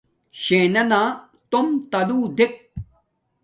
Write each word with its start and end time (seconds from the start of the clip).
شݵنَنݳ 0.41 1.03
تݸم 1.49 1.67
تَلُݸ 1.91 2.19
دݵک. 2.37 2.53